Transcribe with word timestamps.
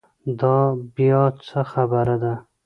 دا 0.39 0.57
بیا 0.95 1.21
څه 1.45 1.59
خبره 1.71 2.15
ده. 2.23 2.33